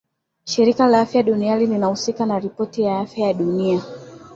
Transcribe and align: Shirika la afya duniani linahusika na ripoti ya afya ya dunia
Shirika 0.45 0.87
la 0.87 1.01
afya 1.01 1.23
duniani 1.23 1.65
linahusika 1.65 2.25
na 2.25 2.39
ripoti 2.39 2.81
ya 2.81 2.99
afya 2.99 3.27
ya 3.27 3.33
dunia 3.33 3.81